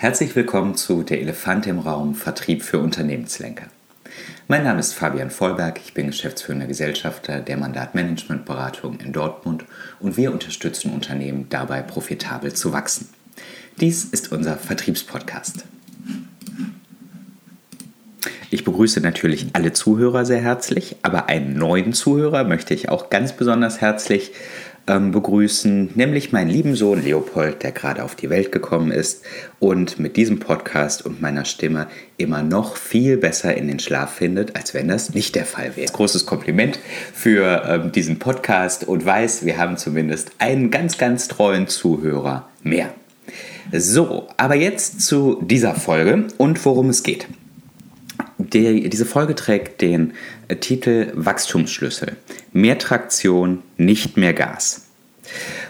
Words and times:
Herzlich 0.00 0.34
willkommen 0.34 0.76
zu 0.76 1.02
Der 1.02 1.20
Elefant 1.20 1.66
im 1.66 1.78
Raum 1.78 2.14
Vertrieb 2.14 2.62
für 2.62 2.78
Unternehmenslenker. 2.78 3.66
Mein 4.48 4.64
Name 4.64 4.80
ist 4.80 4.94
Fabian 4.94 5.28
Vollberg, 5.28 5.78
ich 5.84 5.92
bin 5.92 6.06
geschäftsführender 6.06 6.66
Gesellschafter 6.66 7.40
der 7.40 7.58
Mandatmanagementberatung 7.58 8.98
in 9.00 9.12
Dortmund 9.12 9.66
und 10.00 10.16
wir 10.16 10.32
unterstützen 10.32 10.94
Unternehmen 10.94 11.48
dabei, 11.50 11.82
profitabel 11.82 12.54
zu 12.54 12.72
wachsen. 12.72 13.10
Dies 13.78 14.04
ist 14.04 14.32
unser 14.32 14.56
Vertriebspodcast. 14.56 15.66
Ich 18.48 18.64
begrüße 18.64 19.02
natürlich 19.02 19.48
alle 19.52 19.74
Zuhörer 19.74 20.24
sehr 20.24 20.40
herzlich, 20.40 20.96
aber 21.02 21.28
einen 21.28 21.58
neuen 21.58 21.92
Zuhörer 21.92 22.44
möchte 22.44 22.72
ich 22.72 22.88
auch 22.88 23.10
ganz 23.10 23.34
besonders 23.34 23.82
herzlich 23.82 24.32
ähm, 24.86 25.12
begrüßen, 25.12 25.90
nämlich 25.94 26.32
meinen 26.32 26.50
lieben 26.50 26.74
Sohn 26.74 27.02
Leopold, 27.02 27.62
der 27.62 27.72
gerade 27.72 28.02
auf 28.02 28.14
die 28.14 28.30
Welt 28.30 28.52
gekommen 28.52 28.90
ist 28.90 29.24
und 29.58 29.98
mit 29.98 30.16
diesem 30.16 30.38
Podcast 30.38 31.04
und 31.04 31.20
meiner 31.20 31.44
Stimme 31.44 31.86
immer 32.16 32.42
noch 32.42 32.76
viel 32.76 33.16
besser 33.16 33.56
in 33.56 33.68
den 33.68 33.78
Schlaf 33.78 34.14
findet, 34.14 34.56
als 34.56 34.74
wenn 34.74 34.88
das 34.88 35.14
nicht 35.14 35.34
der 35.34 35.44
Fall 35.44 35.76
wäre. 35.76 35.92
Großes 35.92 36.26
Kompliment 36.26 36.78
für 37.12 37.62
ähm, 37.66 37.92
diesen 37.92 38.18
Podcast 38.18 38.84
und 38.84 39.04
weiß, 39.04 39.44
wir 39.44 39.58
haben 39.58 39.76
zumindest 39.76 40.32
einen 40.38 40.70
ganz, 40.70 40.98
ganz 40.98 41.28
treuen 41.28 41.68
Zuhörer 41.68 42.48
mehr. 42.62 42.92
So, 43.72 44.26
aber 44.36 44.56
jetzt 44.56 45.02
zu 45.02 45.40
dieser 45.42 45.74
Folge 45.74 46.26
und 46.38 46.64
worum 46.64 46.88
es 46.88 47.02
geht. 47.02 47.28
Die, 48.52 48.88
diese 48.88 49.06
Folge 49.06 49.34
trägt 49.34 49.80
den 49.80 50.12
äh, 50.48 50.56
Titel 50.56 51.12
Wachstumsschlüssel. 51.14 52.16
Mehr 52.52 52.78
Traktion, 52.78 53.62
nicht 53.76 54.16
mehr 54.16 54.34
Gas. 54.34 54.86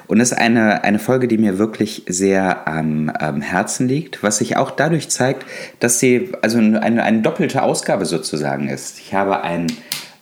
Und 0.07 0.19
das 0.19 0.33
ist 0.33 0.39
eine, 0.39 0.83
eine 0.85 0.99
Folge, 0.99 1.29
die 1.29 1.39
mir 1.39 1.59
wirklich 1.59 2.03
sehr 2.09 2.67
am 2.67 3.13
ähm, 3.21 3.43
Herzen 3.43 3.87
liegt, 3.87 4.23
was 4.23 4.39
sich 4.39 4.57
auch 4.57 4.71
dadurch 4.71 5.09
zeigt, 5.09 5.45
dass 5.79 6.01
sie 6.01 6.33
also 6.43 6.59
eine, 6.59 7.03
eine 7.03 7.23
doppelte 7.23 7.63
Ausgabe 7.63 8.07
sozusagen 8.07 8.69
ist. 8.69 8.99
Ich 8.99 9.15
habe 9.15 9.43
einen 9.43 9.69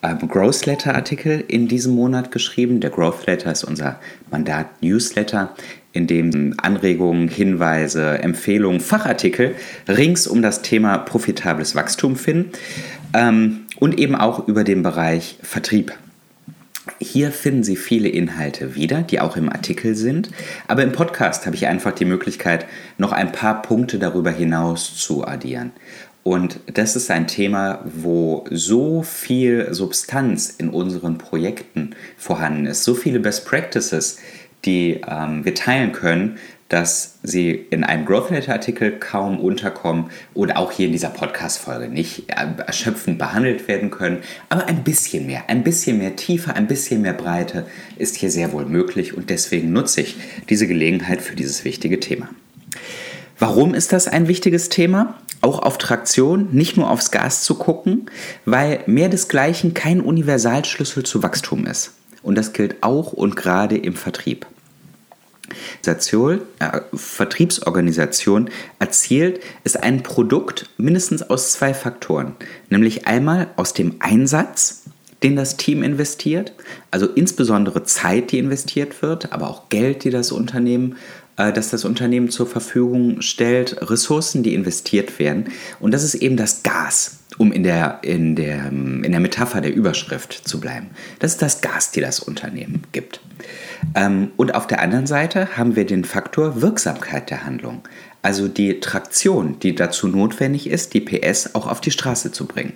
ähm, 0.02 0.28
Growth 0.28 0.66
Letter 0.66 0.94
Artikel 0.94 1.42
in 1.48 1.68
diesem 1.68 1.94
Monat 1.94 2.30
geschrieben. 2.30 2.80
Der 2.80 2.90
Growth 2.90 3.26
Letter 3.26 3.50
ist 3.50 3.64
unser 3.64 3.98
Mandat 4.30 4.82
Newsletter, 4.82 5.54
in 5.92 6.06
dem 6.06 6.54
Anregungen, 6.58 7.28
Hinweise, 7.28 8.18
Empfehlungen, 8.18 8.80
Fachartikel 8.80 9.54
rings 9.88 10.26
um 10.26 10.42
das 10.42 10.62
Thema 10.62 10.98
profitables 10.98 11.74
Wachstum 11.74 12.16
finden 12.16 12.50
ähm, 13.14 13.60
und 13.78 13.98
eben 13.98 14.14
auch 14.14 14.46
über 14.48 14.64
den 14.64 14.82
Bereich 14.82 15.38
Vertrieb. 15.42 15.92
Hier 17.00 17.30
finden 17.32 17.64
Sie 17.64 17.76
viele 17.76 18.08
Inhalte 18.08 18.74
wieder, 18.74 19.02
die 19.02 19.20
auch 19.20 19.36
im 19.36 19.50
Artikel 19.50 19.94
sind. 19.94 20.30
Aber 20.66 20.82
im 20.82 20.92
Podcast 20.92 21.46
habe 21.46 21.54
ich 21.54 21.66
einfach 21.66 21.92
die 21.92 22.06
Möglichkeit, 22.06 22.66
noch 22.96 23.12
ein 23.12 23.30
paar 23.30 23.62
Punkte 23.62 23.98
darüber 23.98 24.30
hinaus 24.30 24.96
zu 24.96 25.26
addieren. 25.26 25.72
Und 26.22 26.60
das 26.66 26.96
ist 26.96 27.10
ein 27.10 27.26
Thema, 27.26 27.80
wo 27.84 28.44
so 28.50 29.02
viel 29.02 29.68
Substanz 29.72 30.54
in 30.58 30.68
unseren 30.68 31.16
Projekten 31.16 31.94
vorhanden 32.16 32.66
ist, 32.66 32.84
so 32.84 32.94
viele 32.94 33.20
Best 33.20 33.46
Practices, 33.46 34.18
die 34.64 35.00
ähm, 35.06 35.44
wir 35.44 35.54
teilen 35.54 35.92
können, 35.92 36.38
dass 36.68 37.18
sie 37.22 37.50
in 37.50 37.82
einem 37.82 38.04
Growth 38.04 38.30
Letter 38.30 38.52
Artikel 38.52 38.92
kaum 38.98 39.40
unterkommen 39.40 40.10
oder 40.34 40.58
auch 40.58 40.70
hier 40.70 40.86
in 40.86 40.92
dieser 40.92 41.08
Podcast-Folge 41.08 41.88
nicht 41.88 42.28
äh, 42.28 42.46
erschöpfend 42.66 43.18
behandelt 43.18 43.68
werden 43.68 43.90
können. 43.90 44.18
Aber 44.50 44.66
ein 44.66 44.84
bisschen 44.84 45.26
mehr, 45.26 45.44
ein 45.48 45.64
bisschen 45.64 45.98
mehr 45.98 46.16
Tiefe, 46.16 46.54
ein 46.54 46.66
bisschen 46.66 47.02
mehr 47.02 47.14
Breite 47.14 47.66
ist 47.96 48.16
hier 48.16 48.30
sehr 48.30 48.52
wohl 48.52 48.66
möglich 48.66 49.16
und 49.16 49.30
deswegen 49.30 49.72
nutze 49.72 50.02
ich 50.02 50.16
diese 50.50 50.66
Gelegenheit 50.66 51.22
für 51.22 51.36
dieses 51.36 51.64
wichtige 51.64 52.00
Thema. 52.00 52.28
Warum 53.38 53.72
ist 53.72 53.92
das 53.92 54.08
ein 54.08 54.28
wichtiges 54.28 54.68
Thema? 54.68 55.14
Auch 55.40 55.60
auf 55.60 55.78
Traktion, 55.78 56.48
nicht 56.50 56.76
nur 56.76 56.90
aufs 56.90 57.12
Gas 57.12 57.44
zu 57.44 57.54
gucken, 57.54 58.10
weil 58.44 58.80
mehr 58.86 59.08
desgleichen 59.08 59.72
kein 59.72 60.00
Universalschlüssel 60.00 61.04
zu 61.04 61.22
Wachstum 61.22 61.64
ist. 61.64 61.92
Und 62.22 62.36
das 62.36 62.52
gilt 62.52 62.82
auch 62.82 63.12
und 63.12 63.36
gerade 63.36 63.76
im 63.76 63.94
Vertrieb. 63.94 64.46
Äh, 65.86 66.80
Vertriebsorganisation 66.94 68.50
erzielt, 68.78 69.40
ist 69.64 69.82
ein 69.82 70.02
Produkt 70.02 70.68
mindestens 70.76 71.22
aus 71.22 71.52
zwei 71.52 71.72
Faktoren. 71.72 72.34
Nämlich 72.68 73.06
einmal 73.06 73.48
aus 73.56 73.72
dem 73.72 73.96
Einsatz, 74.00 74.82
den 75.22 75.36
das 75.36 75.56
Team 75.56 75.82
investiert, 75.82 76.52
also 76.90 77.06
insbesondere 77.06 77.82
Zeit, 77.84 78.30
die 78.30 78.38
investiert 78.38 79.02
wird, 79.02 79.32
aber 79.32 79.48
auch 79.48 79.68
Geld, 79.68 80.04
die 80.04 80.10
das 80.10 80.30
Unternehmen 80.30 80.96
äh, 81.38 81.52
dass 81.52 81.70
das 81.70 81.84
Unternehmen 81.84 82.28
zur 82.28 82.46
Verfügung 82.46 83.22
stellt, 83.22 83.90
Ressourcen, 83.90 84.42
die 84.42 84.54
investiert 84.54 85.18
werden. 85.18 85.46
Und 85.80 85.92
das 85.94 86.04
ist 86.04 86.16
eben 86.16 86.36
das 86.36 86.62
Gas, 86.62 87.20
um 87.38 87.52
in 87.52 87.62
der, 87.62 88.00
in 88.02 88.36
der, 88.36 88.66
in 88.66 89.10
der 89.10 89.20
Metapher 89.20 89.60
der 89.60 89.74
Überschrift 89.74 90.32
zu 90.32 90.60
bleiben. 90.60 90.90
Das 91.20 91.32
ist 91.32 91.42
das 91.42 91.60
Gas, 91.60 91.90
die 91.92 92.00
das 92.00 92.20
Unternehmen 92.20 92.82
gibt. 92.92 93.20
Ähm, 93.94 94.32
und 94.36 94.54
auf 94.54 94.66
der 94.66 94.80
anderen 94.80 95.06
Seite 95.06 95.56
haben 95.56 95.76
wir 95.76 95.86
den 95.86 96.04
Faktor 96.04 96.60
Wirksamkeit 96.60 97.30
der 97.30 97.44
Handlung. 97.44 97.82
Also 98.22 98.48
die 98.48 98.80
Traktion, 98.80 99.58
die 99.60 99.74
dazu 99.74 100.08
notwendig 100.08 100.68
ist, 100.68 100.92
die 100.94 101.00
PS 101.00 101.54
auch 101.54 101.66
auf 101.66 101.80
die 101.80 101.92
Straße 101.92 102.32
zu 102.32 102.46
bringen. 102.46 102.74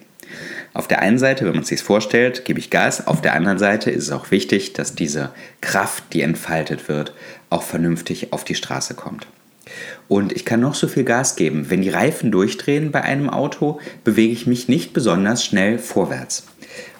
Auf 0.73 0.89
der 0.89 1.00
einen 1.00 1.19
Seite, 1.19 1.44
wenn 1.44 1.53
man 1.53 1.62
es 1.62 1.69
sich 1.69 1.83
vorstellt, 1.83 2.44
gebe 2.44 2.59
ich 2.59 2.71
Gas. 2.71 3.06
Auf 3.06 3.21
der 3.21 3.34
anderen 3.34 3.59
Seite 3.59 3.91
ist 3.91 4.05
es 4.05 4.12
auch 4.12 4.31
wichtig, 4.31 4.73
dass 4.73 4.94
diese 4.94 5.31
Kraft, 5.61 6.05
die 6.12 6.23
entfaltet 6.23 6.89
wird, 6.89 7.12
auch 7.50 7.62
vernünftig 7.62 8.33
auf 8.33 8.44
die 8.44 8.55
Straße 8.55 8.94
kommt. 8.94 9.27
Und 10.12 10.34
ich 10.34 10.45
kann 10.45 10.61
noch 10.61 10.75
so 10.75 10.89
viel 10.89 11.05
Gas 11.05 11.37
geben. 11.37 11.71
Wenn 11.71 11.81
die 11.81 11.89
Reifen 11.89 12.31
durchdrehen 12.31 12.91
bei 12.91 13.00
einem 13.00 13.31
Auto, 13.31 13.81
bewege 14.05 14.34
ich 14.34 14.47
mich 14.47 14.69
nicht 14.69 14.93
besonders 14.93 15.43
schnell 15.43 15.78
vorwärts. 15.78 16.45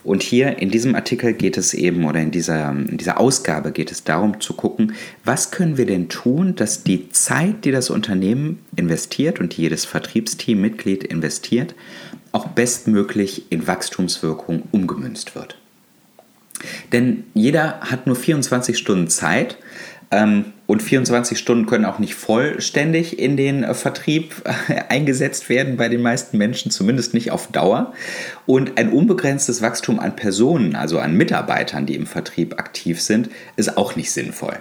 Und 0.03 0.23
hier 0.23 0.57
in 0.61 0.71
diesem 0.71 0.95
Artikel 0.95 1.35
geht 1.35 1.59
es 1.59 1.75
eben, 1.75 2.07
oder 2.07 2.21
in 2.21 2.31
dieser, 2.31 2.71
in 2.71 2.97
dieser 2.97 3.21
Ausgabe 3.21 3.71
geht 3.71 3.93
es 3.93 4.05
darum 4.05 4.41
zu 4.41 4.55
gucken, 4.55 4.95
was 5.27 5.51
können 5.51 5.77
wir 5.77 5.85
denn 5.85 6.09
tun, 6.09 6.55
dass 6.55 6.85
die 6.85 7.11
Zeit, 7.11 7.67
die 7.67 7.71
das 7.71 7.91
Unternehmen 7.91 8.61
investiert 8.77 9.41
und 9.41 9.53
jedes 9.53 9.85
Vertriebsteam-Mitglied 9.85 11.05
investiert, 11.05 11.75
auch 12.33 12.47
bestmöglich 12.47 13.53
in 13.53 13.67
Wachstumswirkung 13.67 14.63
umgemünzt 14.73 15.35
wird. 15.35 15.59
Denn 16.93 17.25
jeder 17.35 17.81
hat 17.81 18.07
nur 18.07 18.17
24 18.17 18.79
Stunden 18.79 19.09
Zeit 19.09 19.59
und 20.67 20.83
24 20.83 21.39
Stunden 21.39 21.67
können 21.67 21.85
auch 21.85 21.99
nicht 21.99 22.15
vollständig 22.15 23.19
in 23.19 23.37
den 23.37 23.65
äh, 23.65 23.75
Vertrieb 23.75 24.35
eingesetzt 24.89 25.49
werden 25.49 25.77
bei 25.77 25.89
den 25.89 26.03
meisten 26.03 26.39
Menschen, 26.39 26.71
zumindest 26.71 27.15
nicht 27.15 27.31
auf 27.31 27.49
Dauer. 27.49 27.93
Und 28.47 28.79
ein 28.79 28.91
unbegrenztes 28.91 29.63
Wachstum 29.63 29.99
an 30.01 30.17
Personen, 30.17 30.77
also 30.77 30.99
an 30.99 31.17
Mitarbeitern, 31.17 31.87
die 31.87 31.95
im 31.95 32.07
Vertrieb 32.07 32.59
aktiv 32.59 33.01
sind, 33.01 33.31
ist 33.57 33.77
auch 33.77 33.97
nicht 33.97 34.13
sinnvoll. 34.13 34.61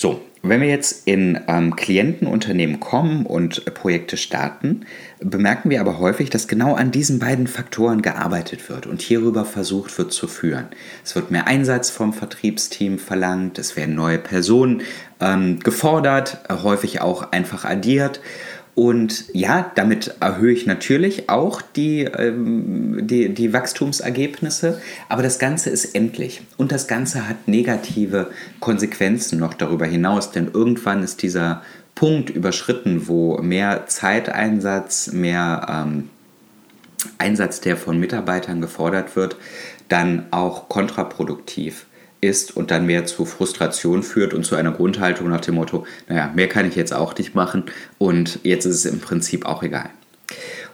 So, 0.00 0.20
wenn 0.42 0.60
wir 0.60 0.68
jetzt 0.68 1.08
in 1.08 1.40
ähm, 1.48 1.74
Klientenunternehmen 1.74 2.78
kommen 2.78 3.26
und 3.26 3.66
äh, 3.66 3.72
Projekte 3.72 4.16
starten, 4.16 4.82
bemerken 5.18 5.70
wir 5.70 5.80
aber 5.80 5.98
häufig, 5.98 6.30
dass 6.30 6.46
genau 6.46 6.74
an 6.74 6.92
diesen 6.92 7.18
beiden 7.18 7.48
Faktoren 7.48 8.00
gearbeitet 8.00 8.70
wird 8.70 8.86
und 8.86 9.02
hierüber 9.02 9.44
versucht 9.44 9.98
wird 9.98 10.12
zu 10.12 10.28
führen. 10.28 10.66
Es 11.04 11.16
wird 11.16 11.32
mehr 11.32 11.48
Einsatz 11.48 11.90
vom 11.90 12.12
Vertriebsteam 12.12 13.00
verlangt, 13.00 13.58
es 13.58 13.74
werden 13.74 13.96
neue 13.96 14.18
Personen 14.18 14.82
ähm, 15.18 15.58
gefordert, 15.58 16.44
äh, 16.48 16.54
häufig 16.62 17.00
auch 17.00 17.32
einfach 17.32 17.64
addiert 17.64 18.20
und 18.78 19.24
ja, 19.32 19.72
damit 19.74 20.14
erhöhe 20.20 20.52
ich 20.52 20.64
natürlich 20.64 21.28
auch 21.28 21.62
die, 21.62 22.04
ähm, 22.04 23.08
die, 23.08 23.34
die 23.34 23.52
Wachstumsergebnisse, 23.52 24.80
aber 25.08 25.24
das 25.24 25.40
Ganze 25.40 25.68
ist 25.70 25.96
endlich. 25.96 26.42
Und 26.58 26.70
das 26.70 26.86
Ganze 26.86 27.28
hat 27.28 27.48
negative 27.48 28.30
Konsequenzen 28.60 29.40
noch 29.40 29.54
darüber 29.54 29.84
hinaus, 29.84 30.30
denn 30.30 30.52
irgendwann 30.54 31.02
ist 31.02 31.22
dieser 31.22 31.62
Punkt 31.96 32.30
überschritten, 32.30 33.08
wo 33.08 33.38
mehr 33.38 33.88
Zeiteinsatz, 33.88 35.10
mehr 35.10 35.66
ähm, 35.68 36.10
Einsatz, 37.18 37.60
der 37.60 37.76
von 37.76 37.98
Mitarbeitern 37.98 38.60
gefordert 38.60 39.16
wird, 39.16 39.34
dann 39.88 40.26
auch 40.30 40.68
kontraproduktiv 40.68 41.86
ist 42.20 42.56
und 42.56 42.70
dann 42.70 42.86
mehr 42.86 43.06
zu 43.06 43.24
Frustration 43.24 44.02
führt 44.02 44.34
und 44.34 44.44
zu 44.44 44.56
einer 44.56 44.72
Grundhaltung 44.72 45.28
nach 45.28 45.40
dem 45.40 45.54
Motto, 45.54 45.86
naja, 46.08 46.32
mehr 46.34 46.48
kann 46.48 46.66
ich 46.66 46.76
jetzt 46.76 46.92
auch 46.92 47.16
nicht 47.16 47.34
machen 47.34 47.64
und 47.98 48.40
jetzt 48.42 48.64
ist 48.64 48.76
es 48.76 48.84
im 48.86 49.00
Prinzip 49.00 49.46
auch 49.46 49.62
egal. 49.62 49.90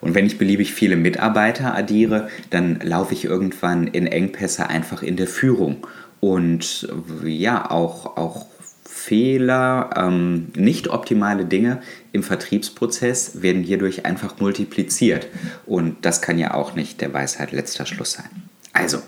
Und 0.01 0.15
wenn 0.15 0.27
ich 0.27 0.39
beliebig 0.39 0.75
viele 0.75 0.97
Mitarbeiter 0.97 1.75
addiere, 1.75 2.29
dann 2.51 2.81
laufe 2.81 3.15
ich 3.15 3.25
irgendwann 3.25 3.87
in 3.87 4.07
Engpässe 4.07 4.69
einfach 4.69 5.03
in 5.03 5.17
der 5.17 5.27
Führung. 5.27 5.87
Und 6.21 6.89
ja, 7.25 7.71
auch, 7.71 8.17
auch 8.17 8.47
Fehler, 8.85 9.91
ähm, 9.97 10.49
nicht 10.57 10.89
optimale 10.89 11.45
Dinge 11.45 11.83
im 12.13 12.23
Vertriebsprozess 12.23 13.43
werden 13.43 13.63
hierdurch 13.63 14.07
einfach 14.07 14.41
multipliziert. 14.41 15.27
Und 15.67 16.05
das 16.05 16.23
kann 16.23 16.39
ja 16.39 16.55
auch 16.55 16.75
nicht 16.75 17.01
der 17.01 17.13
Weisheit 17.13 17.53
letzter 17.53 17.87
Schluss 17.87 18.13
sein. 18.13 18.29
Also, 18.73 18.99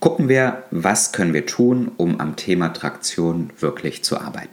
gucken 0.00 0.28
wir, 0.28 0.64
was 0.70 1.12
können 1.12 1.34
wir 1.34 1.46
tun, 1.46 1.92
um 1.96 2.20
am 2.20 2.36
Thema 2.36 2.70
Traktion 2.70 3.50
wirklich 3.60 4.02
zu 4.02 4.18
arbeiten. 4.18 4.48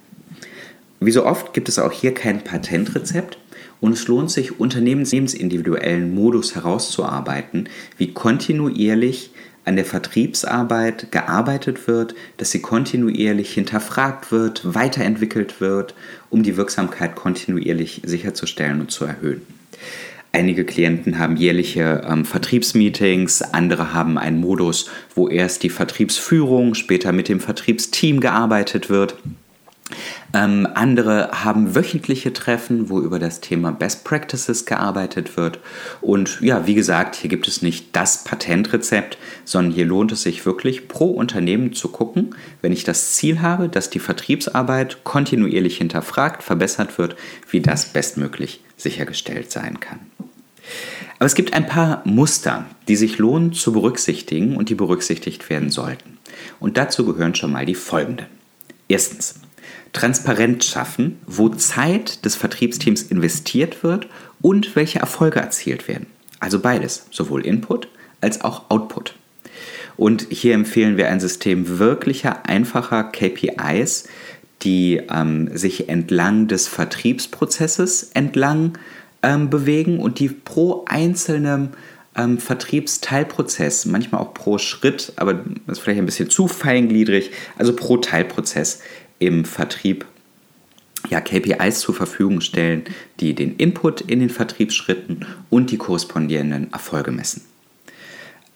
wie 1.00 1.12
so 1.12 1.26
oft 1.26 1.54
gibt 1.54 1.70
es 1.70 1.80
auch 1.80 1.92
hier 1.92 2.14
kein 2.14 2.44
Patentrezept 2.44 3.38
und 3.80 3.94
es 3.94 4.08
lohnt 4.08 4.32
sich, 4.32 4.60
unternehmensindividuellen 4.60 6.14
Modus 6.14 6.56
herauszuarbeiten, 6.56 7.70
wie 7.98 8.14
kontinuierlich 8.14 9.32
an 9.64 9.76
der 9.76 9.86
Vertriebsarbeit 9.86 11.12
gearbeitet 11.12 11.88
wird, 11.88 12.16
dass 12.38 12.52
sie 12.52 12.62
kontinuierlich 12.62 13.54
hinterfragt 13.54 14.32
wird, 14.32 14.62
weiterentwickelt 14.74 15.60
wird, 15.62 15.94
um 16.30 16.42
die 16.42 16.58
Wirksamkeit 16.58 17.16
kontinuierlich 17.16 18.02
sicherzustellen 18.06 18.80
und 18.80 18.92
zu 18.92 19.06
erhöhen. 19.06 19.42
Einige 20.38 20.66
Klienten 20.66 21.18
haben 21.18 21.36
jährliche 21.36 22.04
ähm, 22.08 22.24
Vertriebsmeetings, 22.24 23.42
andere 23.42 23.92
haben 23.92 24.20
einen 24.20 24.40
Modus, 24.40 24.88
wo 25.16 25.28
erst 25.28 25.64
die 25.64 25.72
Vertriebsführung, 25.72 26.76
später 26.76 27.12
mit 27.12 27.28
dem 27.28 27.40
Vertriebsteam 27.40 28.20
gearbeitet 28.20 28.88
wird. 28.88 29.16
Ähm, 30.36 30.68
andere 30.76 31.32
haben 31.44 31.74
wöchentliche 31.74 32.34
Treffen, 32.34 32.92
wo 32.92 33.00
über 33.00 33.18
das 33.18 33.42
Thema 33.42 33.72
Best 33.72 34.04
Practices 34.04 34.68
gearbeitet 34.68 35.38
wird. 35.38 35.58
Und 36.02 36.40
ja, 36.42 36.68
wie 36.68 36.76
gesagt, 36.76 37.16
hier 37.16 37.32
gibt 37.32 37.48
es 37.48 37.64
nicht 37.64 37.96
das 37.96 38.24
Patentrezept, 38.24 39.18
sondern 39.44 39.74
hier 39.74 39.86
lohnt 39.86 40.12
es 40.12 40.22
sich 40.22 40.46
wirklich 40.46 40.88
pro 40.88 41.06
Unternehmen 41.10 41.74
zu 41.74 41.88
gucken, 41.88 42.36
wenn 42.62 42.74
ich 42.74 42.84
das 42.84 43.14
Ziel 43.14 43.42
habe, 43.42 43.70
dass 43.70 43.90
die 43.90 43.98
Vertriebsarbeit 43.98 45.04
kontinuierlich 45.04 45.78
hinterfragt, 45.78 46.44
verbessert 46.44 47.00
wird, 47.00 47.16
wie 47.50 47.62
das 47.62 47.86
bestmöglich 47.88 48.62
sichergestellt 48.76 49.52
sein 49.52 49.80
kann. 49.80 50.00
Aber 51.20 51.26
es 51.26 51.36
gibt 51.36 51.54
ein 51.54 51.68
paar 51.68 52.02
Muster, 52.06 52.66
die 52.88 52.96
sich 52.96 53.18
lohnen 53.18 53.54
zu 53.54 53.72
berücksichtigen 53.72 54.56
und 54.56 54.70
die 54.70 54.76
berücksichtigt 54.76 55.50
werden 55.50 55.70
sollten. 55.70 56.18
Und 56.60 56.78
dazu 56.78 57.06
gehören 57.06 57.36
schon 57.36 57.52
mal 57.52 57.66
die 57.66 57.76
folgenden. 57.76 58.28
Erstens, 58.88 59.36
Transparenz 59.94 60.66
schaffen, 60.66 61.20
wo 61.26 61.50
Zeit 61.50 62.24
des 62.26 62.36
Vertriebsteams 62.36 63.04
investiert 63.04 63.84
wird 63.84 64.08
und 64.42 64.76
welche 64.76 65.00
Erfolge 65.00 65.40
erzielt 65.40 65.88
werden. 65.88 66.08
Also 66.40 66.60
beides, 66.60 67.08
sowohl 67.12 67.46
Input 67.46 67.88
als 68.22 68.42
auch 68.42 68.70
Output. 68.70 69.16
Und 69.96 70.28
hier 70.30 70.54
empfehlen 70.54 70.98
wir 70.98 71.10
ein 71.10 71.20
System 71.20 71.80
wirklicher, 71.80 72.46
einfacher 72.46 73.04
KPIs, 73.06 74.08
die 74.62 75.02
ähm, 75.10 75.56
sich 75.56 75.90
entlang 75.90 76.48
des 76.48 76.68
Vertriebsprozesses 76.68 78.12
entlang 78.14 78.78
ähm, 79.24 79.50
bewegen 79.50 80.00
und 80.00 80.20
die 80.20 80.30
pro 80.30 80.86
einzelnem 80.88 81.70
ähm, 82.16 82.40
Vertriebsteilprozess, 82.40 83.86
manchmal 83.86 84.22
auch 84.22 84.34
pro 84.34 84.58
Schritt, 84.58 85.14
aber 85.16 85.36
das 85.36 85.78
ist 85.78 85.80
vielleicht 85.80 86.00
ein 86.00 86.06
bisschen 86.06 86.30
zu 86.30 86.48
feingliedrig, 86.48 87.32
also 87.58 87.74
pro 87.74 87.98
Teilprozess 87.98 88.82
im 89.20 89.46
Vertrieb 89.46 90.06
ja, 91.10 91.22
KPIs 91.22 91.80
zur 91.80 91.96
Verfügung 91.96 92.42
stellen, 92.42 92.84
die 93.20 93.34
den 93.34 93.56
Input 93.56 94.02
in 94.02 94.20
den 94.20 94.30
Vertriebsschritten 94.30 95.26
und 95.50 95.72
die 95.72 95.78
korrespondierenden 95.78 96.74
Erfolge 96.74 97.12
messen. 97.12 97.44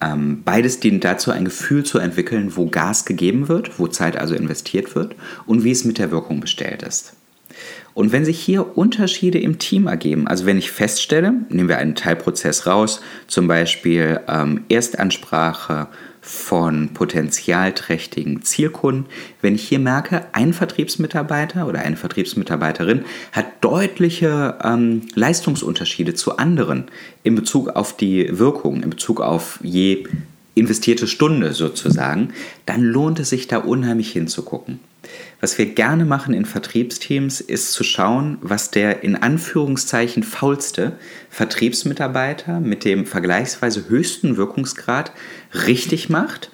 Ähm, 0.02 0.42
beides 0.44 0.80
dient 0.80 1.04
dazu, 1.04 1.32
ein 1.32 1.46
Gefühl 1.46 1.84
zu 1.84 2.00
entwickeln, 2.00 2.56
wo 2.56 2.66
Gas 2.66 3.06
gegeben 3.06 3.48
wird, 3.48 3.80
wo 3.80 3.88
Zeit 3.88 4.18
also 4.18 4.34
investiert 4.34 4.96
wird 4.96 5.16
und 5.46 5.64
wie 5.64 5.72
es 5.72 5.86
mit 5.86 6.00
der 6.00 6.12
Wirkung 6.12 6.40
bestellt 6.40 6.82
ist. 6.82 7.14
Und 7.94 8.12
wenn 8.12 8.24
sich 8.24 8.40
hier 8.40 8.78
Unterschiede 8.78 9.40
im 9.40 9.60
Team 9.60 9.88
ergeben, 9.88 10.28
also 10.28 10.46
wenn 10.46 10.58
ich 10.58 10.72
feststelle, 10.72 11.34
nehmen 11.50 11.70
wir 11.70 11.78
einen 11.78 11.96
Teilprozess 11.96 12.66
raus, 12.66 13.02
zum 13.28 13.48
Beispiel 13.48 14.22
ähm, 14.28 14.64
Erstansprache 14.70 15.88
von 16.22 16.90
potenzialträchtigen 16.94 18.44
Zielkunden, 18.44 19.08
wenn 19.42 19.56
ich 19.56 19.68
hier 19.68 19.80
merke, 19.80 20.26
ein 20.34 20.54
Vertriebsmitarbeiter 20.54 21.68
oder 21.68 21.80
eine 21.80 21.98
Vertriebsmitarbeiterin 21.98 23.06
hat 23.32 23.46
deutliche 23.62 24.58
ähm, 24.64 25.02
Leistungsunterschiede 25.16 26.14
zu 26.14 26.38
anderen 26.38 26.86
in 27.24 27.36
Bezug 27.36 27.70
auf 27.70 27.98
die 27.98 28.38
Wirkung, 28.38 28.84
in 28.84 28.92
Bezug 28.92 29.20
auf 29.20 29.60
je 29.64 30.06
investierte 30.54 31.08
Stunde 31.08 31.54
sozusagen, 31.54 32.34
dann 32.66 32.84
lohnt 32.84 33.20
es 33.20 33.30
sich 33.30 33.48
da 33.48 33.58
unheimlich 33.58 34.12
hinzugucken. 34.12 34.80
Was 35.40 35.58
wir 35.58 35.66
gerne 35.66 36.06
machen 36.06 36.34
in 36.34 36.46
Vertriebsteams, 36.46 37.42
ist 37.42 37.72
zu 37.72 37.84
schauen, 37.84 38.38
was 38.42 38.72
der 38.72 39.04
in 39.04 39.16
Anführungszeichen 39.16 40.24
faulste 40.24 40.94
Vertriebsmitarbeiter 41.30 42.60
mit 42.60 42.86
dem 42.86 43.06
vergleichsweise 43.06 43.90
höchsten 43.90 44.38
Wirkungsgrad 44.38 45.12
richtig 45.66 46.10
macht, 46.10 46.52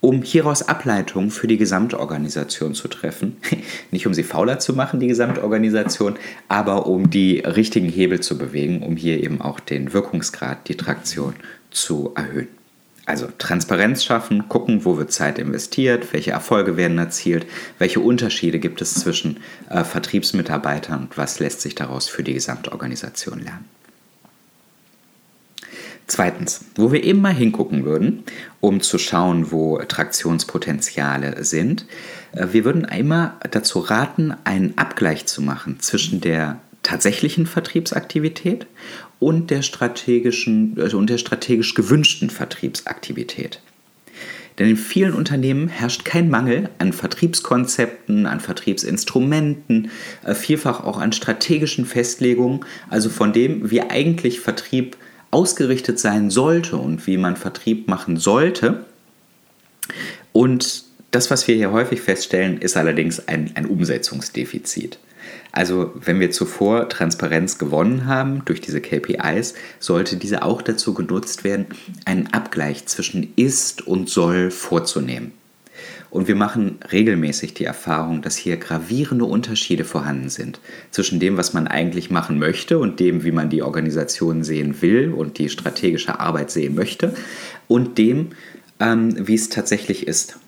um 0.00 0.22
hieraus 0.22 0.68
Ableitungen 0.68 1.30
für 1.30 1.48
die 1.48 1.56
Gesamtorganisation 1.56 2.74
zu 2.74 2.88
treffen. 2.88 3.38
Nicht 3.90 4.06
um 4.06 4.14
sie 4.14 4.22
fauler 4.22 4.58
zu 4.58 4.72
machen, 4.72 5.00
die 5.00 5.08
Gesamtorganisation, 5.08 6.16
aber 6.48 6.86
um 6.86 7.10
die 7.10 7.40
richtigen 7.40 7.88
Hebel 7.88 8.20
zu 8.20 8.38
bewegen, 8.38 8.82
um 8.82 8.96
hier 8.96 9.22
eben 9.22 9.40
auch 9.40 9.58
den 9.60 9.92
Wirkungsgrad, 9.92 10.68
die 10.68 10.76
Traktion 10.76 11.34
zu 11.70 12.12
erhöhen. 12.14 12.57
Also 13.08 13.26
Transparenz 13.38 14.04
schaffen, 14.04 14.50
gucken, 14.50 14.84
wo 14.84 14.98
wird 14.98 15.10
Zeit 15.12 15.38
investiert, 15.38 16.12
welche 16.12 16.32
Erfolge 16.32 16.76
werden 16.76 16.98
erzielt, 16.98 17.46
welche 17.78 18.00
Unterschiede 18.00 18.58
gibt 18.58 18.82
es 18.82 18.96
zwischen 18.96 19.38
äh, 19.70 19.82
Vertriebsmitarbeitern 19.82 21.04
und 21.04 21.16
was 21.16 21.40
lässt 21.40 21.62
sich 21.62 21.74
daraus 21.74 22.06
für 22.06 22.22
die 22.22 22.34
Gesamtorganisation 22.34 23.38
lernen. 23.38 23.64
Zweitens, 26.06 26.66
wo 26.74 26.92
wir 26.92 27.02
immer 27.02 27.30
hingucken 27.30 27.86
würden, 27.86 28.24
um 28.60 28.82
zu 28.82 28.98
schauen, 28.98 29.52
wo 29.52 29.78
Traktionspotenziale 29.78 31.42
sind, 31.44 31.86
äh, 32.32 32.48
wir 32.52 32.66
würden 32.66 32.84
immer 32.84 33.40
dazu 33.50 33.78
raten, 33.78 34.34
einen 34.44 34.76
Abgleich 34.76 35.24
zu 35.24 35.40
machen 35.40 35.80
zwischen 35.80 36.20
der 36.20 36.60
tatsächlichen 36.82 37.46
Vertriebsaktivität 37.46 38.66
und 39.20 39.50
der 39.50 39.62
strategischen 39.62 40.76
also 40.80 40.98
und 40.98 41.10
der 41.10 41.18
strategisch 41.18 41.74
gewünschten 41.74 42.30
Vertriebsaktivität. 42.30 43.60
Denn 44.58 44.70
in 44.70 44.76
vielen 44.76 45.14
Unternehmen 45.14 45.68
herrscht 45.68 46.04
kein 46.04 46.28
Mangel 46.30 46.68
an 46.78 46.92
Vertriebskonzepten, 46.92 48.26
an 48.26 48.40
Vertriebsinstrumenten, 48.40 49.90
äh, 50.24 50.34
vielfach 50.34 50.84
auch 50.84 50.98
an 50.98 51.12
strategischen 51.12 51.86
Festlegungen, 51.86 52.64
also 52.90 53.08
von 53.08 53.32
dem, 53.32 53.70
wie 53.70 53.82
eigentlich 53.82 54.40
Vertrieb 54.40 54.96
ausgerichtet 55.30 56.00
sein 56.00 56.30
sollte 56.30 56.76
und 56.76 57.06
wie 57.06 57.18
man 57.18 57.36
Vertrieb 57.36 57.86
machen 57.86 58.16
sollte. 58.16 58.84
Und 60.32 60.84
das, 61.10 61.30
was 61.30 61.46
wir 61.46 61.54
hier 61.54 61.70
häufig 61.70 62.00
feststellen, 62.00 62.58
ist 62.58 62.76
allerdings 62.76 63.28
ein, 63.28 63.52
ein 63.54 63.66
Umsetzungsdefizit. 63.66 64.98
Also 65.58 65.92
wenn 66.00 66.20
wir 66.20 66.30
zuvor 66.30 66.88
Transparenz 66.88 67.58
gewonnen 67.58 68.06
haben 68.06 68.42
durch 68.44 68.60
diese 68.60 68.80
KPIs, 68.80 69.54
sollte 69.80 70.16
diese 70.16 70.44
auch 70.44 70.62
dazu 70.62 70.94
genutzt 70.94 71.42
werden, 71.42 71.66
einen 72.04 72.28
Abgleich 72.28 72.86
zwischen 72.86 73.32
ist 73.34 73.84
und 73.84 74.08
soll 74.08 74.52
vorzunehmen. 74.52 75.32
Und 76.10 76.28
wir 76.28 76.36
machen 76.36 76.78
regelmäßig 76.92 77.54
die 77.54 77.64
Erfahrung, 77.64 78.22
dass 78.22 78.36
hier 78.36 78.56
gravierende 78.56 79.24
Unterschiede 79.24 79.84
vorhanden 79.84 80.28
sind 80.28 80.60
zwischen 80.92 81.18
dem, 81.18 81.36
was 81.36 81.54
man 81.54 81.66
eigentlich 81.66 82.08
machen 82.08 82.38
möchte 82.38 82.78
und 82.78 83.00
dem, 83.00 83.24
wie 83.24 83.32
man 83.32 83.50
die 83.50 83.62
Organisation 83.62 84.44
sehen 84.44 84.80
will 84.80 85.12
und 85.12 85.38
die 85.38 85.48
strategische 85.48 86.20
Arbeit 86.20 86.52
sehen 86.52 86.76
möchte 86.76 87.16
und 87.66 87.98
dem, 87.98 88.28
ähm, 88.78 89.26
wie 89.26 89.34
es 89.34 89.48
tatsächlich 89.48 90.06
ist. 90.06 90.38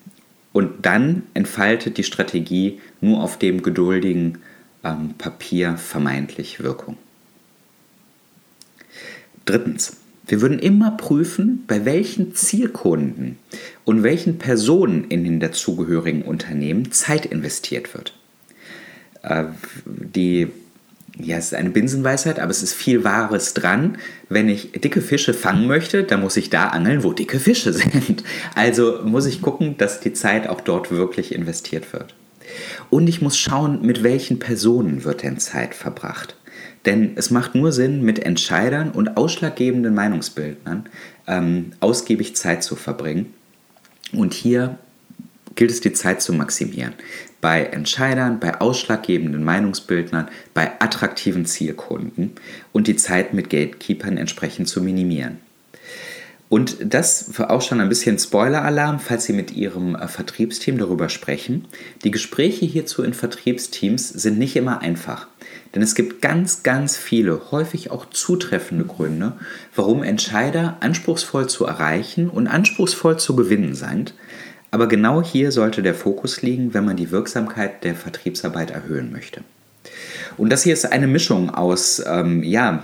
Und 0.53 0.85
dann 0.85 1.23
entfaltet 1.33 1.97
die 1.97 2.05
Strategie 2.05 2.79
nur 3.01 3.21
auf 3.21 3.37
dem 3.37 3.61
geduldigen 3.61 4.37
ähm, 4.83 5.13
Papier 5.17 5.77
vermeintlich 5.77 6.61
Wirkung. 6.61 6.97
Drittens, 9.45 9.97
wir 10.27 10.41
würden 10.41 10.59
immer 10.59 10.91
prüfen, 10.91 11.63
bei 11.67 11.83
welchen 11.85 12.35
Zielkunden 12.35 13.37
und 13.85 14.03
welchen 14.03 14.37
Personen 14.37 15.05
in 15.05 15.23
den 15.23 15.39
dazugehörigen 15.39 16.21
Unternehmen 16.21 16.91
Zeit 16.91 17.25
investiert 17.25 17.93
wird. 17.93 18.17
Äh, 19.23 19.45
die 19.85 20.47
ja, 21.19 21.37
es 21.37 21.47
ist 21.47 21.55
eine 21.55 21.69
Binsenweisheit, 21.69 22.39
aber 22.39 22.51
es 22.51 22.63
ist 22.63 22.73
viel 22.73 23.03
Wahres 23.03 23.53
dran. 23.53 23.97
Wenn 24.29 24.47
ich 24.47 24.71
dicke 24.71 25.01
Fische 25.01 25.33
fangen 25.33 25.67
möchte, 25.67 26.03
dann 26.03 26.21
muss 26.21 26.37
ich 26.37 26.49
da 26.49 26.67
angeln, 26.67 27.03
wo 27.03 27.11
dicke 27.11 27.39
Fische 27.39 27.73
sind. 27.73 28.23
Also 28.55 28.99
muss 29.03 29.25
ich 29.25 29.41
gucken, 29.41 29.77
dass 29.77 29.99
die 29.99 30.13
Zeit 30.13 30.47
auch 30.47 30.61
dort 30.61 30.91
wirklich 30.91 31.35
investiert 31.35 31.91
wird. 31.93 32.15
Und 32.89 33.07
ich 33.07 33.21
muss 33.21 33.37
schauen, 33.37 33.85
mit 33.85 34.03
welchen 34.03 34.39
Personen 34.39 35.03
wird 35.03 35.23
denn 35.23 35.39
Zeit 35.39 35.75
verbracht. 35.75 36.35
Denn 36.85 37.13
es 37.15 37.29
macht 37.29 37.55
nur 37.55 37.71
Sinn, 37.71 38.03
mit 38.03 38.19
Entscheidern 38.19 38.91
und 38.91 39.17
ausschlaggebenden 39.17 39.93
Meinungsbildnern 39.93 40.89
ähm, 41.27 41.71
ausgiebig 41.79 42.35
Zeit 42.35 42.63
zu 42.63 42.75
verbringen. 42.75 43.33
Und 44.13 44.33
hier 44.33 44.77
gilt 45.55 45.71
es, 45.71 45.81
die 45.81 45.93
Zeit 45.93 46.21
zu 46.21 46.33
maximieren. 46.33 46.93
Bei 47.39 47.63
Entscheidern, 47.63 48.39
bei 48.39 48.61
ausschlaggebenden 48.61 49.43
Meinungsbildnern, 49.43 50.29
bei 50.53 50.71
attraktiven 50.79 51.45
Zielkunden 51.45 52.31
und 52.71 52.87
die 52.87 52.95
Zeit 52.95 53.33
mit 53.33 53.49
Gatekeepern 53.49 54.17
entsprechend 54.17 54.67
zu 54.67 54.81
minimieren. 54.81 55.37
Und 56.51 56.93
das 56.93 57.39
war 57.39 57.49
auch 57.49 57.61
schon 57.61 57.79
ein 57.79 57.87
bisschen 57.87 58.19
Spoiler-Alarm, 58.19 58.99
falls 58.99 59.23
Sie 59.23 59.31
mit 59.31 59.53
Ihrem 59.53 59.95
äh, 59.95 60.09
Vertriebsteam 60.09 60.77
darüber 60.77 61.07
sprechen. 61.07 61.63
Die 62.03 62.11
Gespräche 62.11 62.65
hierzu 62.65 63.03
in 63.03 63.13
Vertriebsteams 63.13 64.09
sind 64.09 64.37
nicht 64.37 64.57
immer 64.57 64.81
einfach. 64.81 65.27
Denn 65.73 65.81
es 65.81 65.95
gibt 65.95 66.21
ganz, 66.21 66.61
ganz 66.61 66.97
viele, 66.97 67.51
häufig 67.51 67.89
auch 67.89 68.05
zutreffende 68.09 68.83
Gründe, 68.83 69.31
warum 69.73 70.03
Entscheider 70.03 70.75
anspruchsvoll 70.81 71.47
zu 71.47 71.65
erreichen 71.65 72.29
und 72.29 72.47
anspruchsvoll 72.47 73.17
zu 73.17 73.37
gewinnen 73.37 73.73
sind. 73.73 74.13
Aber 74.71 74.89
genau 74.89 75.23
hier 75.23 75.53
sollte 75.53 75.81
der 75.81 75.95
Fokus 75.95 76.41
liegen, 76.41 76.73
wenn 76.73 76.83
man 76.83 76.97
die 76.97 77.11
Wirksamkeit 77.11 77.85
der 77.85 77.95
Vertriebsarbeit 77.95 78.71
erhöhen 78.71 79.13
möchte. 79.13 79.39
Und 80.35 80.51
das 80.51 80.63
hier 80.63 80.73
ist 80.73 80.91
eine 80.91 81.07
Mischung 81.07 81.49
aus, 81.49 82.03
ähm, 82.05 82.43
ja, 82.43 82.83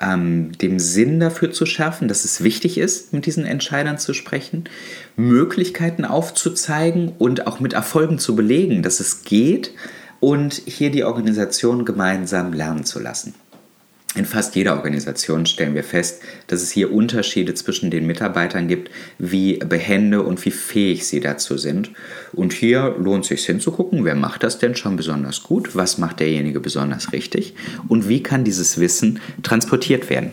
ähm, 0.00 0.52
dem 0.58 0.78
Sinn 0.78 1.20
dafür 1.20 1.52
zu 1.52 1.66
schaffen, 1.66 2.08
dass 2.08 2.24
es 2.24 2.42
wichtig 2.42 2.78
ist, 2.78 3.12
mit 3.12 3.26
diesen 3.26 3.44
Entscheidern 3.44 3.98
zu 3.98 4.14
sprechen, 4.14 4.64
Möglichkeiten 5.16 6.04
aufzuzeigen 6.04 7.12
und 7.18 7.46
auch 7.46 7.60
mit 7.60 7.72
Erfolgen 7.72 8.18
zu 8.18 8.34
belegen, 8.34 8.82
dass 8.82 9.00
es 9.00 9.22
geht 9.24 9.72
und 10.20 10.54
hier 10.66 10.90
die 10.90 11.04
Organisation 11.04 11.84
gemeinsam 11.84 12.52
lernen 12.52 12.84
zu 12.84 12.98
lassen. 12.98 13.34
In 14.16 14.24
fast 14.24 14.56
jeder 14.56 14.74
Organisation 14.74 15.46
stellen 15.46 15.76
wir 15.76 15.84
fest, 15.84 16.20
dass 16.48 16.62
es 16.62 16.72
hier 16.72 16.92
Unterschiede 16.92 17.54
zwischen 17.54 17.92
den 17.92 18.08
Mitarbeitern 18.08 18.66
gibt, 18.66 18.90
wie 19.18 19.58
behende 19.58 20.24
und 20.24 20.44
wie 20.44 20.50
fähig 20.50 21.06
sie 21.06 21.20
dazu 21.20 21.56
sind. 21.56 21.92
Und 22.32 22.52
hier 22.52 22.96
lohnt 22.98 23.22
es 23.22 23.28
sich 23.28 23.46
hinzugucken, 23.46 24.04
wer 24.04 24.16
macht 24.16 24.42
das 24.42 24.58
denn 24.58 24.74
schon 24.74 24.96
besonders 24.96 25.44
gut, 25.44 25.76
was 25.76 25.98
macht 25.98 26.18
derjenige 26.18 26.58
besonders 26.58 27.12
richtig 27.12 27.54
und 27.86 28.08
wie 28.08 28.20
kann 28.20 28.42
dieses 28.42 28.80
Wissen 28.80 29.20
transportiert 29.44 30.10
werden. 30.10 30.32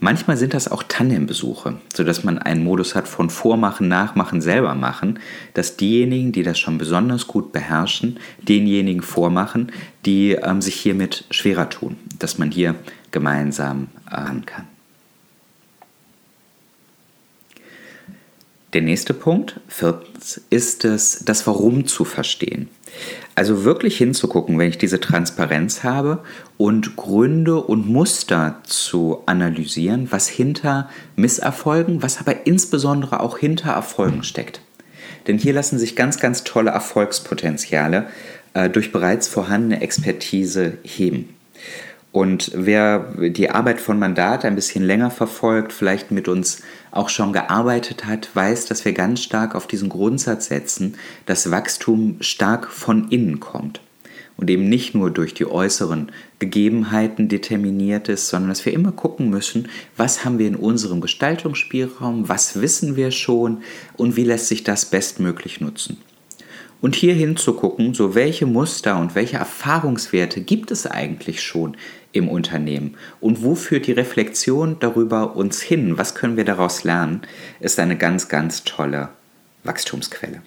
Manchmal 0.00 0.36
sind 0.36 0.54
das 0.54 0.70
auch 0.70 0.84
Tandembesuche, 0.84 1.78
sodass 1.92 2.22
man 2.22 2.38
einen 2.38 2.62
Modus 2.62 2.94
hat 2.94 3.08
von 3.08 3.30
Vormachen, 3.30 3.88
Nachmachen, 3.88 4.40
selber 4.40 4.76
machen, 4.76 5.18
dass 5.54 5.76
diejenigen, 5.76 6.30
die 6.30 6.44
das 6.44 6.58
schon 6.58 6.78
besonders 6.78 7.26
gut 7.26 7.50
beherrschen, 7.50 8.20
denjenigen 8.40 9.02
vormachen, 9.02 9.72
die 10.06 10.32
ähm, 10.32 10.62
sich 10.62 10.76
hiermit 10.76 11.24
schwerer 11.32 11.68
tun, 11.68 11.96
dass 12.16 12.38
man 12.38 12.52
hier 12.52 12.76
gemeinsam 13.10 13.88
ran 14.06 14.46
kann. 14.46 14.67
Der 18.74 18.82
nächste 18.82 19.14
Punkt, 19.14 19.60
viertens, 19.66 20.42
ist 20.50 20.84
es, 20.84 21.22
das 21.24 21.46
Warum 21.46 21.86
zu 21.86 22.04
verstehen. 22.04 22.68
Also 23.34 23.64
wirklich 23.64 23.96
hinzugucken, 23.96 24.58
wenn 24.58 24.68
ich 24.68 24.76
diese 24.76 25.00
Transparenz 25.00 25.84
habe 25.84 26.22
und 26.58 26.96
Gründe 26.96 27.56
und 27.56 27.88
Muster 27.88 28.60
zu 28.64 29.22
analysieren, 29.24 30.08
was 30.10 30.28
hinter 30.28 30.90
Misserfolgen, 31.16 32.02
was 32.02 32.18
aber 32.18 32.46
insbesondere 32.46 33.20
auch 33.20 33.38
hinter 33.38 33.70
Erfolgen 33.70 34.22
steckt. 34.22 34.60
Denn 35.26 35.38
hier 35.38 35.54
lassen 35.54 35.78
sich 35.78 35.96
ganz, 35.96 36.18
ganz 36.18 36.44
tolle 36.44 36.70
Erfolgspotenziale 36.70 38.08
äh, 38.54 38.68
durch 38.68 38.92
bereits 38.92 39.28
vorhandene 39.28 39.80
Expertise 39.80 40.78
heben. 40.82 41.34
Und 42.12 42.52
wer 42.54 43.12
die 43.18 43.50
Arbeit 43.50 43.80
von 43.80 43.98
Mandat 43.98 44.44
ein 44.44 44.54
bisschen 44.54 44.82
länger 44.82 45.10
verfolgt, 45.10 45.72
vielleicht 45.72 46.10
mit 46.10 46.26
uns 46.26 46.62
auch 46.90 47.08
schon 47.08 47.32
gearbeitet 47.32 48.04
hat, 48.06 48.34
weiß, 48.34 48.66
dass 48.66 48.84
wir 48.84 48.92
ganz 48.92 49.22
stark 49.22 49.54
auf 49.54 49.66
diesen 49.66 49.88
Grundsatz 49.88 50.46
setzen, 50.46 50.96
dass 51.26 51.50
Wachstum 51.50 52.16
stark 52.20 52.70
von 52.70 53.08
innen 53.10 53.40
kommt 53.40 53.80
und 54.38 54.48
eben 54.48 54.68
nicht 54.68 54.94
nur 54.94 55.10
durch 55.10 55.34
die 55.34 55.46
äußeren 55.46 56.12
Gegebenheiten 56.38 57.28
determiniert 57.28 58.08
ist, 58.08 58.28
sondern 58.28 58.50
dass 58.50 58.64
wir 58.64 58.72
immer 58.72 58.92
gucken 58.92 59.28
müssen, 59.30 59.68
was 59.96 60.24
haben 60.24 60.38
wir 60.38 60.46
in 60.46 60.56
unserem 60.56 61.00
Gestaltungsspielraum, 61.00 62.28
was 62.28 62.60
wissen 62.60 62.96
wir 62.96 63.10
schon 63.10 63.62
und 63.96 64.16
wie 64.16 64.24
lässt 64.24 64.46
sich 64.46 64.64
das 64.64 64.86
bestmöglich 64.86 65.60
nutzen. 65.60 65.98
Und 66.80 66.94
hier 66.94 67.14
hinzugucken, 67.14 67.92
so 67.92 68.14
welche 68.14 68.46
Muster 68.46 68.98
und 68.98 69.14
welche 69.14 69.36
Erfahrungswerte 69.36 70.40
gibt 70.40 70.70
es 70.70 70.86
eigentlich 70.86 71.42
schon 71.42 71.76
im 72.12 72.28
Unternehmen 72.28 72.96
und 73.20 73.42
wo 73.42 73.54
führt 73.54 73.86
die 73.86 73.92
Reflexion 73.92 74.76
darüber 74.80 75.36
uns 75.36 75.60
hin, 75.60 75.98
was 75.98 76.14
können 76.14 76.36
wir 76.36 76.44
daraus 76.44 76.84
lernen, 76.84 77.22
ist 77.60 77.78
eine 77.78 77.96
ganz, 77.96 78.28
ganz 78.28 78.64
tolle 78.64 79.10
Wachstumsquelle. 79.64 80.42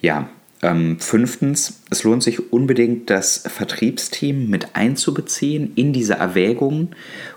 Ja, 0.00 0.28
ähm, 0.62 0.98
fünftens, 1.00 1.80
es 1.90 2.04
lohnt 2.04 2.22
sich 2.22 2.52
unbedingt, 2.52 3.10
das 3.10 3.44
Vertriebsteam 3.46 4.48
mit 4.48 4.74
einzubeziehen 4.76 5.72
in 5.74 5.92
diese 5.92 6.14
Erwägungen 6.14 6.94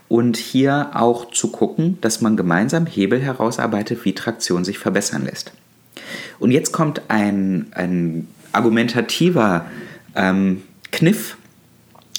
und 0.08 0.38
hier 0.38 0.92
auch 0.94 1.32
zu 1.32 1.52
gucken, 1.52 1.98
dass 2.02 2.22
man 2.22 2.38
gemeinsam 2.38 2.86
Hebel 2.86 3.22
herausarbeitet, 3.22 4.04
wie 4.04 4.14
Traktion 4.14 4.66
sich 4.66 4.78
verbessern 4.78 5.26
lässt. 5.26 5.54
Und 6.40 6.52
jetzt 6.52 6.72
kommt 6.72 7.04
ein, 7.10 7.68
ein 7.72 8.28
argumentativer 8.52 9.66
ähm, 10.16 10.62
Kniff, 10.92 11.38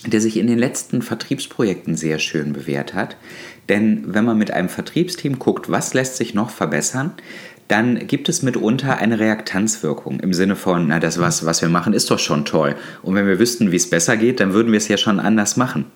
der 0.06 0.21
sich 0.21 0.37
in 0.37 0.47
den 0.47 0.59
letzten 0.59 1.02
Vertriebsprojekten 1.02 1.97
sehr 1.97 2.18
schön 2.18 2.52
bewährt 2.52 2.94
hat. 2.94 3.16
Denn 3.68 4.04
wenn 4.06 4.25
man 4.25 4.37
mit 4.37 4.50
einem 4.50 4.68
Vertriebsteam 4.68 5.38
guckt, 5.38 5.71
was 5.71 5.94
lässt 5.94 6.16
sich 6.16 6.35
noch 6.35 6.50
verbessern, 6.50 7.12
dann 7.68 8.06
gibt 8.06 8.28
es 8.28 8.42
mitunter 8.42 8.99
eine 8.99 9.18
Reaktanzwirkung 9.18 10.21
im 10.21 10.35
Sinne 10.35 10.54
von, 10.54 10.87
na, 10.88 11.00
das, 11.00 11.18
was, 11.18 11.47
was 11.47 11.62
wir 11.62 11.71
machen, 11.71 11.94
ist 11.94 12.11
doch 12.11 12.18
schon 12.18 12.44
toll. 12.44 12.76
Und 13.02 13.14
wenn 13.14 13.26
wir 13.26 13.38
wüssten, 13.38 13.73
wie 13.73 13.76
es 13.76 13.88
besser 13.88 14.18
geht, 14.18 14.40
dann 14.40 14.52
würden 14.52 14.71
wir 14.71 14.76
es 14.76 14.88
ja 14.88 14.99
schon 14.99 15.18
anders 15.18 15.56
machen. 15.56 15.87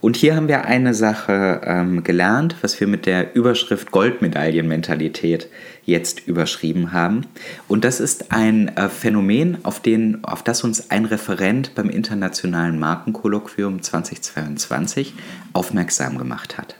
Und 0.00 0.16
hier 0.16 0.34
haben 0.34 0.48
wir 0.48 0.64
eine 0.64 0.94
Sache 0.94 1.60
ähm, 1.64 2.02
gelernt, 2.02 2.56
was 2.62 2.80
wir 2.80 2.86
mit 2.86 3.04
der 3.04 3.34
Überschrift 3.34 3.90
Goldmedaillenmentalität 3.90 5.48
jetzt 5.84 6.26
überschrieben 6.26 6.92
haben. 6.92 7.26
Und 7.68 7.84
das 7.84 8.00
ist 8.00 8.32
ein 8.32 8.74
äh, 8.76 8.88
Phänomen, 8.88 9.58
auf, 9.62 9.80
den, 9.80 10.24
auf 10.24 10.42
das 10.42 10.64
uns 10.64 10.90
ein 10.90 11.04
Referent 11.04 11.74
beim 11.74 11.90
Internationalen 11.90 12.78
Markenkolloquium 12.78 13.82
2022 13.82 15.14
aufmerksam 15.52 16.16
gemacht 16.16 16.56
hat. 16.56 16.76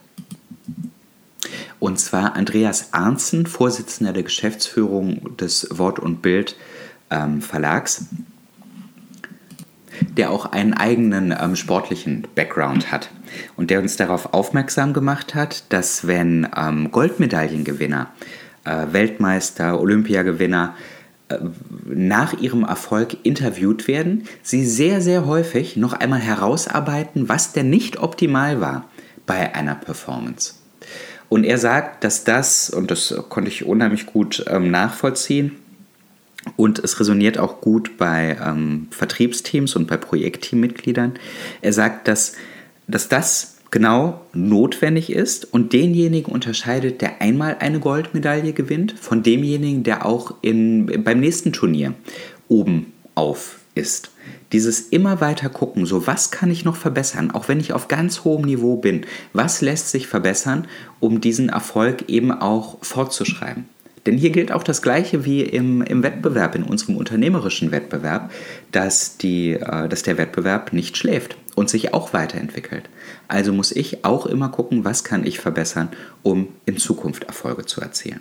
Und 1.79 1.99
zwar 1.99 2.37
Andreas 2.37 2.93
Arnzen, 2.93 3.47
Vorsitzender 3.47 4.13
der 4.13 4.23
Geschäftsführung 4.23 5.37
des 5.37 5.67
Wort 5.71 5.99
und 5.99 6.23
Bild 6.23 6.57
ähm, 7.11 7.43
Verlags 7.43 8.07
der 10.17 10.31
auch 10.31 10.47
einen 10.47 10.75
eigenen 10.75 11.35
ähm, 11.39 11.57
sportlichen 11.57 12.27
Background 12.35 12.91
hat 12.91 13.11
und 13.57 13.71
der 13.71 13.81
uns 13.81 13.97
darauf 13.97 14.35
aufmerksam 14.35 14.93
gemacht 14.93 15.35
hat, 15.35 15.73
dass 15.73 16.07
wenn 16.07 16.49
ähm, 16.57 16.91
Goldmedaillengewinner, 16.91 18.11
äh, 18.65 18.87
Weltmeister, 18.91 19.81
Olympiagewinner 19.81 20.75
äh, 21.29 21.39
nach 21.87 22.35
ihrem 22.35 22.65
Erfolg 22.65 23.17
interviewt 23.23 23.89
werden, 23.89 24.25
sie 24.43 24.67
sehr, 24.67 25.01
sehr 25.01 25.27
häufig 25.27 25.77
noch 25.77 25.93
einmal 25.93 26.21
herausarbeiten, 26.21 27.29
was 27.29 27.53
denn 27.53 27.71
nicht 27.71 27.99
optimal 27.99 28.61
war 28.61 28.89
bei 29.27 29.55
einer 29.55 29.77
Performance. 29.77 30.55
Und 31.29 31.45
er 31.45 31.59
sagt, 31.59 32.03
dass 32.03 32.25
das, 32.25 32.71
und 32.71 32.91
das 32.91 33.15
konnte 33.29 33.49
ich 33.49 33.65
unheimlich 33.65 34.07
gut 34.07 34.45
ähm, 34.49 34.73
nachvollziehen, 34.73 35.57
und 36.57 36.79
es 36.79 36.99
resoniert 37.01 37.39
auch 37.39 37.61
gut 37.61 37.99
bei 37.99 38.37
ähm, 38.43 38.89
Vertriebsteams 38.91 39.77
und 39.77 39.87
bei 39.87 39.97
Projektteammitgliedern. 39.97 41.15
Er 41.61 41.73
sagt, 41.73 42.09
dass, 42.09 42.35
dass 42.89 43.09
das 43.09 43.57
genau 43.71 44.21
notwendig 44.33 45.11
ist 45.11 45.53
und 45.53 45.73
denjenigen 45.73 46.33
unterscheidet, 46.33 47.03
der 47.03 47.21
einmal 47.21 47.57
eine 47.61 47.79
Goldmedaille 47.79 48.53
gewinnt, 48.53 48.95
von 48.99 49.23
demjenigen, 49.23 49.83
der 49.83 50.07
auch 50.07 50.35
in, 50.43 51.05
beim 51.05 51.21
nächsten 51.21 51.53
Turnier 51.53 51.95
oben 52.49 52.93
auf 53.15 53.59
ist. 53.75 54.11
Dieses 54.53 54.81
immer 54.81 55.21
weiter 55.21 55.49
gucken, 55.49 55.87
so 55.87 56.07
was 56.07 56.31
kann 56.33 56.51
ich 56.51 56.65
noch 56.65 56.77
verbessern, 56.77 57.31
auch 57.31 57.49
wenn 57.49 57.61
ich 57.61 57.73
auf 57.73 57.87
ganz 57.87 58.25
hohem 58.25 58.45
Niveau 58.45 58.77
bin, 58.77 59.03
was 59.33 59.61
lässt 59.61 59.91
sich 59.91 60.09
verbessern, 60.09 60.67
um 60.99 61.21
diesen 61.21 61.51
Erfolg 61.51 62.09
eben 62.09 62.33
auch 62.33 62.79
fortzuschreiben. 62.83 63.67
Denn 64.07 64.17
hier 64.17 64.31
gilt 64.31 64.51
auch 64.53 64.63
das 64.63 64.83
Gleiche 64.83 65.25
wie 65.25 65.43
im, 65.43 65.83
im 65.83 66.03
Wettbewerb, 66.03 66.55
in 66.55 66.63
unserem 66.63 66.97
unternehmerischen 66.97 67.71
Wettbewerb, 67.71 68.31
dass, 68.73 69.19
die, 69.19 69.53
äh, 69.53 69.89
dass 69.89 70.03
der 70.03 70.17
Wettbewerb 70.17 70.73
nicht 70.73 70.97
schläft 70.97 71.37
und 71.55 71.69
sich 71.69 71.93
auch 71.93 72.13
weiterentwickelt. 72.13 72.89
Also 73.29 73.53
muss 73.53 73.73
ich 73.73 74.05
auch 74.05 74.27
immer 74.27 74.49
gucken, 74.49 74.85
was 74.85 75.05
kann 75.05 75.27
ich 75.27 75.39
verbessern, 75.39 75.91
um 76.23 76.49
in 76.65 76.79
Zukunft 76.79 77.25
Erfolge 77.25 77.67
zu 77.67 77.81
erzielen. 77.81 78.21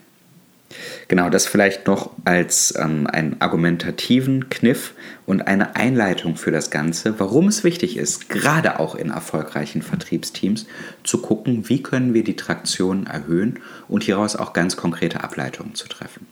Genau, 1.07 1.29
das 1.29 1.47
vielleicht 1.47 1.87
noch 1.87 2.11
als 2.25 2.73
ähm, 2.77 3.07
einen 3.07 3.37
argumentativen 3.39 4.49
Kniff 4.49 4.93
und 5.25 5.47
eine 5.47 5.75
Einleitung 5.75 6.35
für 6.35 6.51
das 6.51 6.69
Ganze, 6.69 7.19
warum 7.19 7.47
es 7.47 7.63
wichtig 7.63 7.97
ist, 7.97 8.29
gerade 8.29 8.79
auch 8.79 8.95
in 8.95 9.09
erfolgreichen 9.09 9.81
Vertriebsteams, 9.81 10.67
zu 11.03 11.21
gucken, 11.21 11.69
wie 11.69 11.81
können 11.81 12.13
wir 12.13 12.23
die 12.23 12.35
Traktion 12.35 13.07
erhöhen 13.07 13.59
und 13.87 14.03
hieraus 14.03 14.35
auch 14.35 14.53
ganz 14.53 14.77
konkrete 14.77 15.23
Ableitungen 15.23 15.73
zu 15.73 15.87
treffen. 15.87 16.27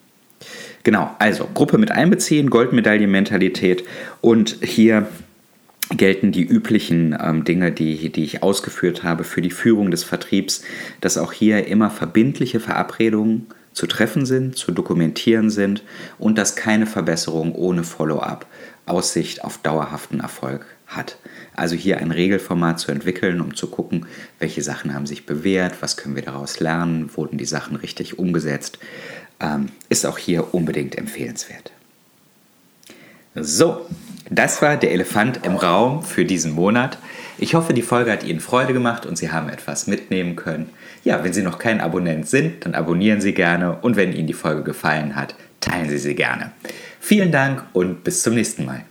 Genau, 0.83 1.15
also 1.19 1.49
Gruppe 1.53 1.79
mit 1.79 1.91
einbeziehen, 1.91 2.49
Goldmedaillenmentalität 2.49 3.83
und 4.21 4.57
hier 4.61 5.07
gelten 5.89 6.31
die 6.31 6.43
üblichen 6.43 7.17
ähm, 7.19 7.43
Dinge, 7.43 7.71
die, 7.71 8.09
die 8.11 8.23
ich 8.23 8.43
ausgeführt 8.43 9.03
habe 9.03 9.23
für 9.23 9.41
die 9.41 9.51
Führung 9.51 9.89
des 9.89 10.03
Vertriebs, 10.03 10.63
dass 11.01 11.17
auch 11.17 11.31
hier 11.31 11.67
immer 11.67 11.89
verbindliche 11.89 12.59
Verabredungen 12.59 13.47
zu 13.77 13.85
treffen 13.87 14.25
sind, 14.25 14.57
zu 14.57 14.71
dokumentieren 14.71 15.49
sind 15.49 15.83
und 16.17 16.37
dass 16.37 16.55
keine 16.55 16.87
Verbesserung 16.87 17.53
ohne 17.53 17.83
Follow-up 17.83 18.47
Aussicht 18.87 19.43
auf 19.43 19.59
dauerhaften 19.59 20.19
Erfolg 20.19 20.65
hat. 20.87 21.17
Also 21.55 21.75
hier 21.75 21.99
ein 21.99 22.11
Regelformat 22.11 22.79
zu 22.79 22.91
entwickeln, 22.91 23.39
um 23.39 23.55
zu 23.55 23.67
gucken, 23.67 24.07
welche 24.39 24.63
Sachen 24.63 24.93
haben 24.93 25.05
sich 25.05 25.25
bewährt, 25.25 25.81
was 25.81 25.95
können 25.95 26.15
wir 26.15 26.23
daraus 26.23 26.59
lernen, 26.59 27.15
wurden 27.15 27.37
die 27.37 27.45
Sachen 27.45 27.75
richtig 27.75 28.17
umgesetzt, 28.17 28.79
ähm, 29.39 29.67
ist 29.89 30.05
auch 30.05 30.17
hier 30.17 30.53
unbedingt 30.53 30.97
empfehlenswert. 30.97 31.71
So, 33.43 33.85
das 34.29 34.61
war 34.61 34.77
der 34.77 34.91
Elefant 34.91 35.41
im 35.43 35.55
Raum 35.55 36.03
für 36.03 36.25
diesen 36.25 36.51
Monat. 36.53 36.97
Ich 37.37 37.53
hoffe, 37.53 37.73
die 37.73 37.81
Folge 37.81 38.11
hat 38.11 38.23
Ihnen 38.23 38.39
Freude 38.39 38.73
gemacht 38.73 39.05
und 39.05 39.17
Sie 39.17 39.31
haben 39.31 39.49
etwas 39.49 39.87
mitnehmen 39.87 40.35
können. 40.35 40.69
Ja, 41.03 41.23
wenn 41.23 41.33
Sie 41.33 41.43
noch 41.43 41.59
kein 41.59 41.79
Abonnent 41.79 42.27
sind, 42.27 42.65
dann 42.65 42.73
abonnieren 42.73 43.21
Sie 43.21 43.33
gerne 43.33 43.77
und 43.81 43.95
wenn 43.95 44.13
Ihnen 44.13 44.27
die 44.27 44.33
Folge 44.33 44.63
gefallen 44.63 45.15
hat, 45.15 45.35
teilen 45.61 45.89
Sie 45.89 45.97
sie 45.97 46.15
gerne. 46.15 46.51
Vielen 46.99 47.31
Dank 47.31 47.63
und 47.73 48.03
bis 48.03 48.23
zum 48.23 48.33
nächsten 48.33 48.65
Mal. 48.65 48.83